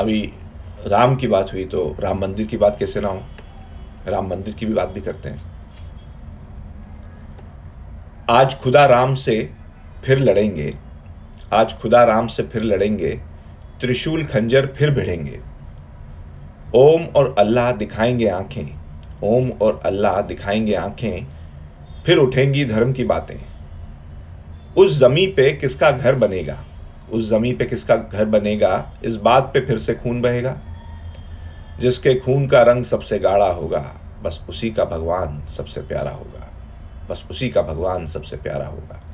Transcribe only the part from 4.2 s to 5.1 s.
मंदिर की भी बात भी